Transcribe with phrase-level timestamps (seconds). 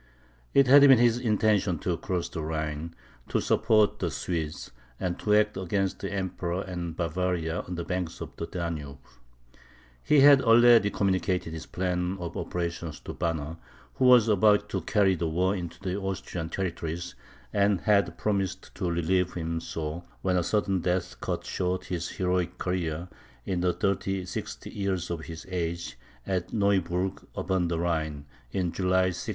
[0.55, 2.95] It had been his intention to cross the Rhine,
[3.29, 8.19] to support the Swedes, and to act against the Emperor and Bavaria on the banks
[8.19, 8.97] of the Danube.
[10.01, 13.57] He had already communicated his plan of operations to Banner,
[13.93, 17.13] who was about to carry the war into the Austrian territories,
[17.53, 22.57] and had promised to relieve him so, when a sudden death cut short his heroic
[22.57, 23.07] career,
[23.45, 25.95] in the 36th year of his age,
[26.25, 29.29] at Neuburgh upon the Rhine (in July, 1639).